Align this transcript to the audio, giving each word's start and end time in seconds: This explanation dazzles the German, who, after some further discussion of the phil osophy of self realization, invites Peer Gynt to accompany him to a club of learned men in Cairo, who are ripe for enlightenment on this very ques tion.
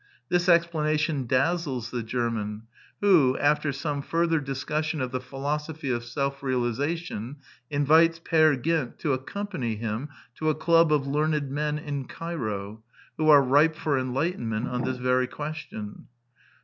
This 0.29 0.49
explanation 0.49 1.27
dazzles 1.27 1.91
the 1.91 2.01
German, 2.01 2.63
who, 3.01 3.37
after 3.37 3.71
some 3.71 4.01
further 4.01 4.39
discussion 4.39 4.99
of 4.99 5.11
the 5.11 5.19
phil 5.21 5.41
osophy 5.43 5.95
of 5.95 6.03
self 6.03 6.41
realization, 6.41 7.35
invites 7.69 8.17
Peer 8.17 8.55
Gynt 8.55 8.97
to 8.97 9.13
accompany 9.13 9.75
him 9.75 10.09
to 10.37 10.49
a 10.49 10.55
club 10.55 10.91
of 10.91 11.05
learned 11.05 11.51
men 11.51 11.77
in 11.77 12.05
Cairo, 12.07 12.81
who 13.17 13.29
are 13.29 13.43
ripe 13.43 13.75
for 13.75 13.95
enlightenment 13.99 14.67
on 14.67 14.83
this 14.85 14.97
very 14.97 15.27
ques 15.27 15.57
tion. 15.69 16.07